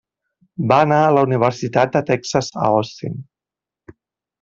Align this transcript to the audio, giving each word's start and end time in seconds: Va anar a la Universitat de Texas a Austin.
Va 0.71 0.79
anar 0.85 0.97
a 1.01 1.11
la 1.17 1.25
Universitat 1.29 1.93
de 1.99 2.03
Texas 2.11 2.53
a 2.65 2.75
Austin. 2.83 3.23